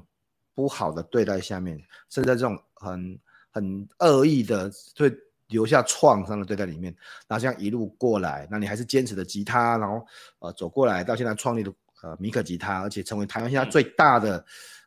[0.53, 1.77] 不好的对待下面，
[2.09, 3.19] 甚至在这种很
[3.51, 5.13] 很恶意的对。
[5.49, 6.95] 留下创伤的对待里面，
[7.27, 10.03] 然后这样一路过来，那你还是坚持的吉他，然后
[10.39, 14.43] 呃走过来到现在创立的呃米可吉他，而且成为台湾现在最大的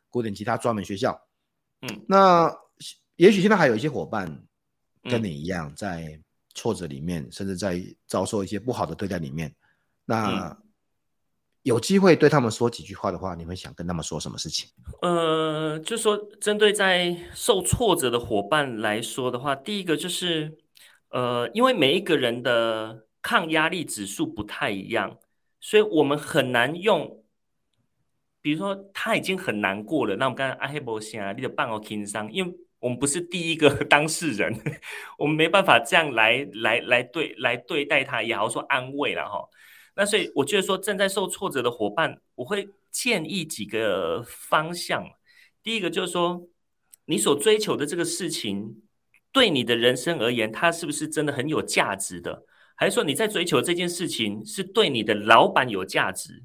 [0.09, 1.17] 古典吉他专门学校。
[1.83, 2.53] 嗯，那
[3.15, 4.29] 也许现在还有一些伙伴
[5.03, 6.19] 跟你一样，在
[6.53, 9.53] 挫折里面，嗯、甚至在遭受一些不好的对待里面。
[10.03, 10.57] 那、嗯、
[11.67, 14.69] 有机会对他们说几句话的话，你会想跟他们说什么事情？
[15.01, 20.57] 呃，就说针对在受挫折的伙伴来说的话，第一个就是。
[21.09, 25.17] 呃，因为每一个人的抗压力指数不太一样，
[25.61, 27.23] 所以我们很难用。
[28.41, 34.53] 比如说他已经很难过了，那我们刚才阿黑伯先啊，你的半个轻伤，因为我们不是第一个 当事人，
[35.17, 39.47] 我们没办法这样来来来对来对待他，也好说安慰了哈。
[39.97, 45.03] 那所以我觉得说正在受挫折的伙伴，我会建议几个方向。
[45.63, 46.47] 第一个就是说，
[47.05, 48.83] 你所追求的这个事情，
[49.31, 52.45] 对你的人生而言，它是不是真的很有价值的？
[52.75, 56.43] 还是说你在追求这件事情是对你的老板有价值，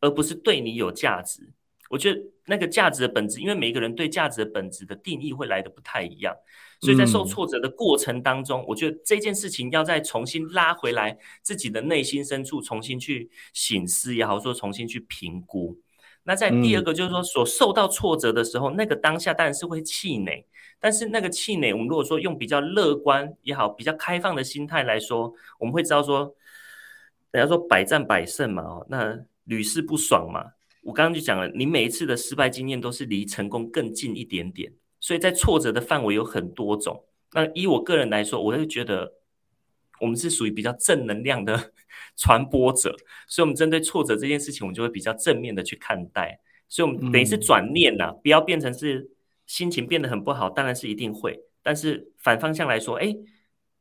[0.00, 1.48] 而不是对你有价值？
[1.92, 6.34] 我觉得那个价值的本质，因为每一个人对价值的本质的定义会来的不太一样，
[6.80, 15.78] 所以在受挫折的过程当中，嗯、我觉得这件事情要再重新拉回来自己的内心深处，重新去醒思也好，说重新去评估。
[16.24, 20.46] 那在第二个就是说，所受到挫折的时候，嗯、那个当下当然是会气馁，
[20.80, 26.34] 但是那个气馁，我们如果说用比较乐观也好，比较开放的心态来说，我们会知道说，
[27.32, 30.52] 人家说百战百胜嘛，哦，那屡试不爽嘛。
[30.82, 37.04] 我刚刚就讲了，你每一次的失败经验都是离成功更近一点点，所以在挫折的范围有很多种。
[37.32, 39.14] 那以我个人来说，我会觉得
[40.00, 41.72] 我们是属于比较正能量的
[42.18, 42.94] 传播者，
[43.26, 46.40] 所以我们针对挫折这件事情，我们就会比较正面的去看待。
[46.68, 49.10] 所以，我们等于是转念呐、啊，嗯、不要变成是
[49.46, 51.38] 心情变得很不好，当然是一定会。
[51.62, 53.14] 但是反方向来说，哎，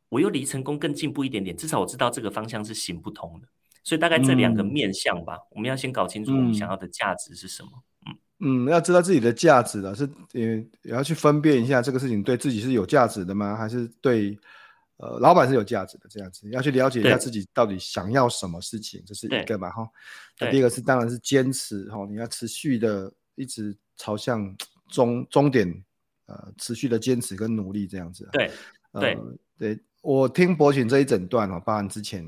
[0.10, 3.48] 我又离成功更进步一点点，至少我知道这个方向是行不通的。
[3.84, 7.70] 所以大概这两个面向吧，嗯、我们要先搞清楚我们想要的价值是什么。
[7.74, 13.56] 嗯嗯，要知道自己的价值的是，也也要去分辨一下这个事情对自己是有价值的吗？
[13.56, 14.36] 还是对
[14.98, 16.10] 呃老板是有价值的？
[16.10, 19.88] 这样子要去了解一下自己到底想要什么事情，这是一个嘛哈。
[20.40, 24.56] 那第二个是当然是坚持哈，你要持续的一直朝向
[24.90, 25.72] 终终点，
[26.26, 28.28] 呃，持续的坚持跟努力这样子。
[28.32, 28.50] 对
[28.94, 32.28] 对、呃、对，我听博群这一整段哦，包含之前。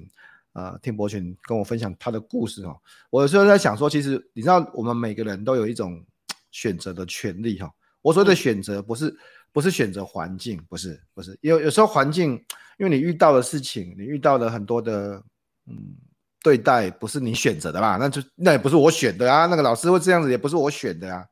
[0.53, 6.03] 啊、呃，听博群跟我分享他的故事哦，我有时候在想说，其实你知道，我们每个人都有一种
[6.51, 7.69] 选择的权利哈。
[8.01, 9.15] 我说的选择不是
[9.51, 12.31] 不是选择环境，不是不是，有有时候环境，
[12.77, 15.23] 因为你遇到的事情，你遇到了很多的
[15.65, 15.95] 嗯
[16.41, 17.97] 对待，不是你选择的啦？
[17.99, 21.25] 那就那也不是我选的啊，那个老师会这样子，也不是我选的啊。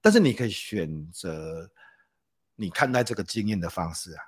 [0.00, 1.68] 但是你可以选择
[2.56, 4.22] 你看待这个经验的方式啊。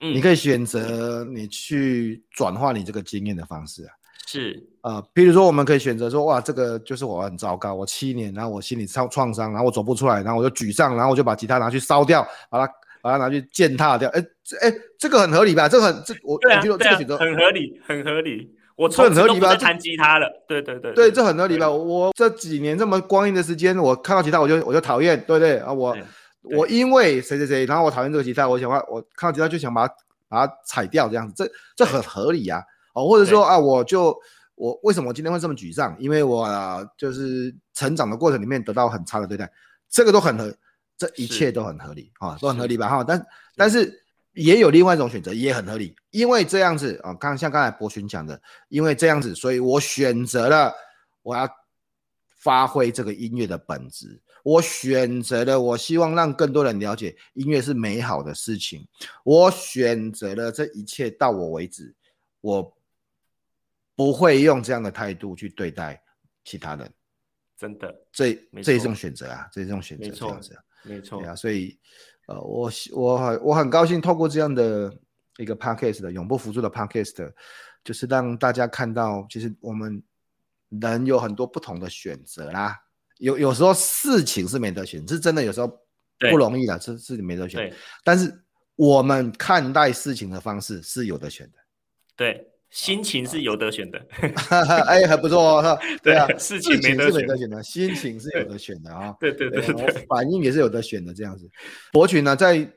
[0.00, 3.90] 你可以选择你去转化你这个经验的方式啊，
[4.26, 4.62] 是。
[4.82, 14.20] 啊，呃，比如说我们可以选择说，哇，这个就是我很糟糕，我七年，然后我心里创创伤，然后我走不出来，然后我就沮丧，然后我就把吉他拿去烧掉，把它把它拿去践踏掉，哎，
[14.60, 15.68] 哎，这个很合理吧？
[15.68, 19.56] 这个很这我对啊，我觉得这个选择很合理，很合理，我这很合理吧？
[19.56, 21.70] 弹吉他了，对对对，对，这很合理吧？
[21.70, 25.58] 我这几年这么光阴的时间，我看到吉他我就我就讨厌，对不对？
[25.58, 25.72] 啊？
[25.72, 25.96] 我
[26.44, 29.94] 我因为谁谁谁，然后我讨厌这个吉他，我想我看到吉他就想把它。
[30.26, 32.60] 把它踩掉，这样子，这这很合理啊。
[32.94, 34.18] 哦，或者说啊，我就
[34.56, 35.94] 我为什么我今天会这么沮丧？
[36.00, 39.48] 因为我、啊、就是成长的过程里面得到很差的对待，
[39.88, 40.52] 这个都很合，
[40.96, 42.88] 这一切都很合理啊，都很合理吧？
[42.88, 44.02] 哈，但但是
[44.32, 50.72] 也有另外一种选择，也很合理，因为这样子啊，刚像刚才博群讲的，因为这样子，所以我选择了
[51.22, 51.48] 我要
[52.38, 54.20] 发挥这个音乐的本质。
[54.44, 58.86] 我选择了，我希望让更多人了解音乐是美好的事情。
[59.24, 61.94] 我选择了这一切到我为止，
[62.42, 62.76] 我
[63.96, 66.00] 不会用这样的态度去对待
[66.44, 66.92] 其他人。
[67.56, 71.34] 真的，这这一种选择啊，这一种选择这样子，没错，对啊。
[71.34, 71.78] 所以，
[72.26, 74.94] 呃，我我很我很高兴透过这样的
[75.38, 77.32] 一个 podcast 的永不服输的 podcast，
[77.82, 80.02] 就是让大家看到，其实我们
[80.68, 82.78] 人有很多不同的选择啦。
[83.18, 85.68] 有有时候事情是没得选，是真的有时候
[86.30, 87.72] 不容易的，是事情没得选。
[88.02, 88.32] 但是
[88.76, 91.58] 我们看待事情的方式是有得选的。
[92.16, 93.98] 对，心情是有得选的。
[94.86, 95.78] 哎，还不错哦。
[96.02, 99.14] 对啊，事情没得选的，心情是有得选的啊。
[99.20, 99.62] 对对对，
[100.08, 101.48] 反应也是有得选的，这样子。
[101.92, 102.68] 博群呢，在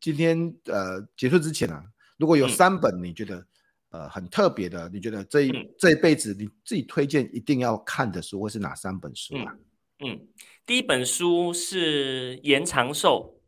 [0.00, 1.82] 今天呃结束之前啊，
[2.18, 3.44] 如果有三本你觉得
[3.92, 9.54] 呃很特别的，你觉得这一这一辈子你自己推荐一定要看的书，会是哪三本书啊？
[10.00, 10.20] 嗯，
[10.66, 13.38] 第一本书是严长寿，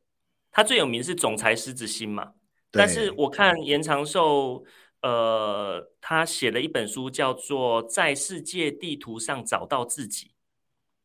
[0.52, 2.32] 他最有名是总裁狮子心嘛。
[2.70, 4.64] 对但是我看严长寿，
[5.02, 10.26] 呃，他写了一本书叫做《在世界地图上找到自己》。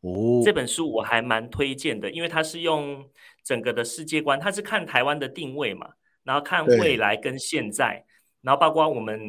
[0.01, 3.09] 哦，这本书我还蛮推荐的，因为他是用
[3.43, 5.89] 整个的世界观，他是看台湾的定位嘛，
[6.23, 8.08] 然后看未来跟现在，对
[8.41, 9.19] 然后包括我们，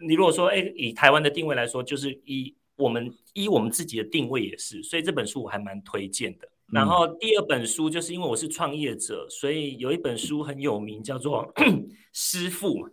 [0.00, 2.54] 你如果说，哎，以台湾的定位来说，就是以。
[2.78, 6.46] 我们依我们自己的定位也是，所以这本书我还蛮推荐的。
[6.46, 11.50] 嗯、然后第二本书就是因为我是创业者，所以有一本书很有名，叫做
[12.12, 12.86] 《师傅》。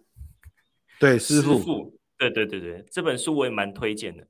[1.01, 1.99] 对，师傅。
[2.17, 4.25] 对对对对，这本书我也蛮推荐的。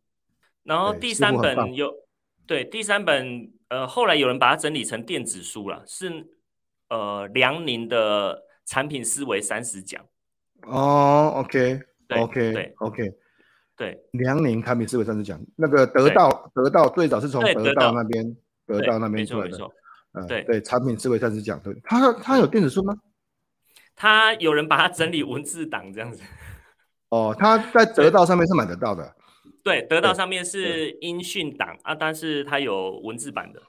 [0.63, 1.93] 然后第三本有，
[2.47, 6.39] 对，第三本呃，后来有人把它整理成电子书了，是
[6.89, 10.03] 呃梁宁的产品思维三十讲。
[10.66, 13.11] 哦，OK，对 OK，对 OK，
[13.76, 18.36] 对，梁宁产品思维三十讲，那个得到得到最早是从得到那边
[18.66, 19.57] 得到那边出来的。
[20.14, 22.95] 嗯，对对，产品思维三十讲，对，他他有电子书吗？
[23.95, 26.22] 他有人把它整理文字档这样子。
[27.09, 29.16] 哦，他在得到上面是买得到的。
[29.64, 33.61] 对，得到上面是音讯档啊，但是它有文字版的。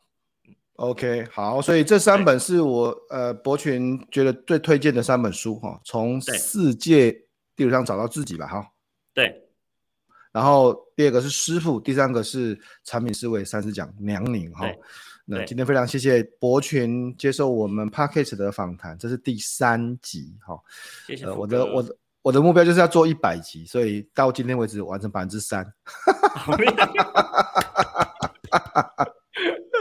[0.77, 7.13] OK，好，所以这三本是我呃博群觉得最推荐的三本书哈，从世界
[7.55, 8.67] 地图上找到自己吧哈。
[9.13, 9.41] 对。
[10.33, 14.67] 然后第二个是师傅，第三个是产品思维三十讲梁宁哈。
[15.25, 20.59] 那今天非常谢谢博群接受我们 p a c k a g e 的访谈，这是第三集哈。
[21.07, 21.35] 谢谢、呃。
[21.37, 25.65] 我的我的我的目标就是要做一百集，所以到今天为止完成百分之三。
[28.97, 29.04] 百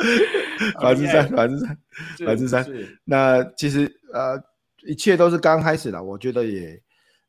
[0.80, 1.78] 分之三，百分之三，
[2.20, 2.66] 百分之三。
[3.04, 4.42] 那其实呃，
[4.86, 6.02] 一切都是刚开始的。
[6.02, 6.82] 我觉得也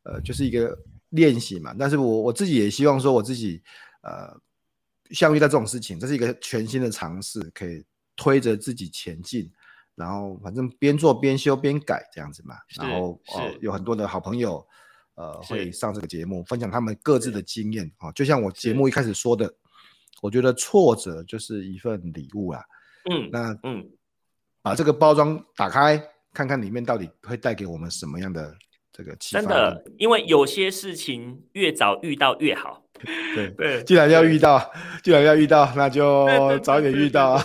[0.03, 0.77] 呃，就是一个
[1.11, 1.75] 练习嘛。
[1.79, 3.63] 但是我我自己也希望说，我自己
[4.03, 4.37] 呃，
[5.11, 7.85] 像遇到这种事情，这是一个全新的尝试，可以
[8.17, 9.51] 推着自己前进。
[9.95, 12.57] 然后反正边做边修边改这样子嘛。
[12.77, 14.67] 然后哦、呃，有很多的好朋友
[15.15, 18.11] 呃会上这个节目，分享他们各自的经验啊。
[18.13, 19.53] 就像我节目一开始说的。
[20.23, 22.63] 我觉得挫折就是一份礼物啊。
[23.11, 23.87] 嗯，那嗯，
[24.63, 26.03] 把这个包装打开，
[26.33, 28.55] 看看里面到底会带给我们什么样的
[28.95, 29.41] 这个启发。
[29.41, 32.83] 真的，因为有些事情越早遇到越好。
[33.35, 34.73] 对 对，既然要遇到，
[35.03, 36.27] 既然要遇到，那就
[36.61, 37.37] 早点遇到，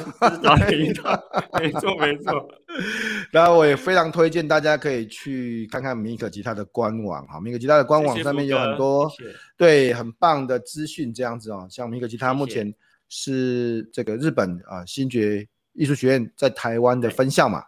[0.42, 1.12] 早点遇到，
[1.60, 2.48] 没错没错。
[3.32, 9.12] 然后我也非常推荐大家可以去看看米可吉他的官网哈，米可吉他的官网上面有很多
[9.58, 11.68] 对很棒的资讯，这样子哦。
[11.70, 12.74] 像米可吉他目前
[13.10, 17.60] 是这个日本啊新爵艺术学院在台湾的分校嘛，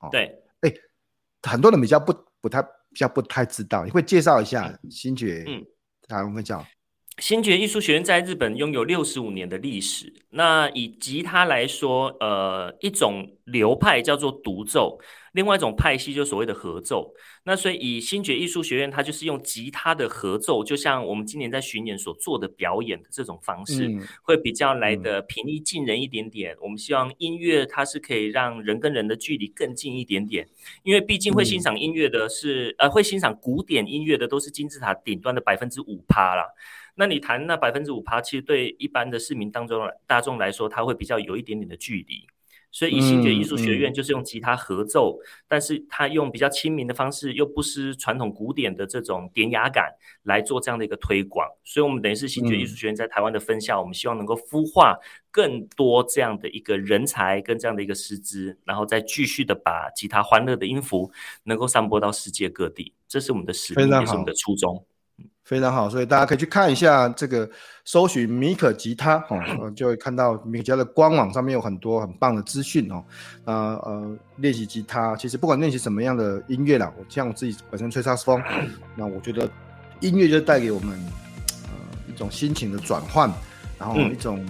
[0.00, 0.72] 哦对，哎，
[1.42, 2.66] 很多人比较不不太
[2.96, 5.62] 比较不太知道，你会介绍一下新觉嗯
[6.08, 6.66] 台湾分校。
[7.18, 10.10] 新觉艺术学院在日本拥有六十五年的历史。
[10.30, 14.98] 那以吉他来说，呃，一种流派叫做独奏，
[15.36, 17.12] 另外一种派系就是所谓的合奏。
[17.44, 26.54] 那所以以新觉艺术学院，它就是用吉他的合奏，就像我们今年在巡演所做的表演的这种方式，嗯、会比较来的平易近人一点点。
[26.54, 30.48] 嗯、我们希望音乐它是可以让人跟人的距离更近一点点，
[30.82, 36.44] 因为毕竟会欣赏音乐的是，嗯、呃，会欣赏古典音乐的都是金字塔顶端的百分之五趴啦。
[36.94, 42.26] 那你谈那百分之五趴，其实对一般的市民当中大众来说，他会比较有一点点的距离。
[42.76, 49.90] 所以以新觉艺术学院就是用吉他合奏，嗯嗯、但是他用比较亲民的方式，又不失传统古典的这种典雅感
[50.24, 51.48] 来做这样的一个推广。
[51.64, 54.94] 所以，我们等于是新觉艺术学院在台湾的分校，嗯、我们希望能够孵化
[55.30, 61.10] 更多这样的一个人才跟这样的一个师资，然后再继续的把吉他欢乐的音符
[61.44, 62.92] 能够散播到世界各地。
[63.08, 64.84] 这是我们的使命，也是我们的初衷。
[65.44, 67.48] 非常好，所以大家可以去看一下这个，
[67.84, 73.04] 搜寻米可吉他哦， 就会看到米可吉他的官网上面有很多很棒的资讯哦。
[73.44, 78.42] 呃呃，练习吉他，其实不管练习什么样的音乐啦，我像我自己本身吹萨斯风，
[78.96, 79.48] 那我觉得
[80.00, 80.98] 音乐就带给我们
[81.64, 81.70] 呃
[82.08, 83.32] 一种心情的转换，
[83.78, 84.44] 然后一种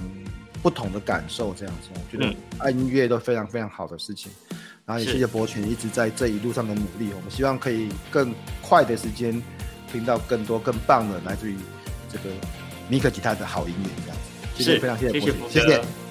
[0.62, 4.32] 不同的感受，这样子，我觉得爱音乐都非常非常好的事情。
[4.86, 9.42] 然后也谢谢博群一直在这一路上的努力，我们希望可以更快的时间。
[9.90, 11.56] 听到更多更棒的来自于
[12.10, 12.34] 这个
[12.88, 16.05] 尼克吉他的好音乐，这样子，谢谢，非常谢谢谢谢。